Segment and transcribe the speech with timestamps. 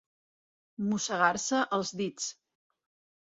[0.85, 2.31] Mossegar-se els dits.